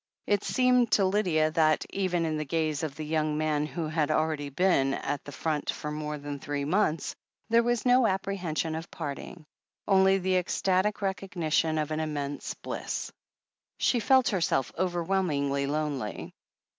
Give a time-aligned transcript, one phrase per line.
[0.25, 4.09] It seemed to Lydia that, even in the gaze of the young man who had
[4.09, 7.15] already been at the front for more than three months,
[7.51, 9.45] there was no apprehension of parting—
[9.87, 13.11] only the ecstatic recognition of an immense bliss.
[13.77, 16.33] She felt herself overwhelmingly lonely.